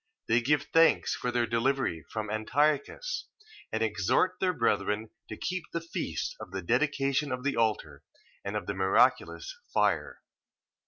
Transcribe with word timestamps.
They 0.27 0.41
give 0.41 0.63
thanks 0.73 1.13
for 1.13 1.29
their 1.29 1.45
delivery 1.45 2.03
from 2.09 2.31
Antiochus: 2.31 3.27
and 3.71 3.83
exhort 3.83 4.39
their 4.39 4.51
brethren 4.51 5.11
to 5.29 5.37
keep 5.37 5.65
the 5.73 5.79
feast 5.79 6.35
of 6.39 6.49
the 6.49 6.63
dedication 6.63 7.31
of 7.31 7.43
the 7.43 7.55
altar, 7.55 8.01
and 8.43 8.55
of 8.55 8.65
the 8.65 8.73
miraculous 8.73 9.55
fire. 9.71 10.23